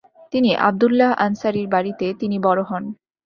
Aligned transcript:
তিনি 0.33 0.49
আবদুল্লাহ 0.67 1.11
আনসারির 1.25 1.67
বাড়িতে 1.67 2.05
তিনি 2.21 2.37
বড় 2.39 2.61
হন। 2.63 2.83